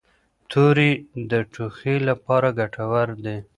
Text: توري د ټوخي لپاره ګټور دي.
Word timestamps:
توري 0.49 0.91
د 1.31 1.33
ټوخي 1.53 1.95
لپاره 2.09 2.47
ګټور 2.59 3.07
دي. 3.23 3.37